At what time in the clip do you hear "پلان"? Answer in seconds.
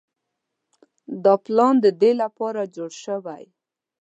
1.45-1.75